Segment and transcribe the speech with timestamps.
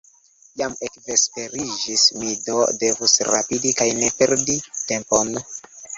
[0.59, 4.57] Jam ekvesperiĝis, mi do devus rapidi kaj ne perdi
[4.95, 5.35] tempon.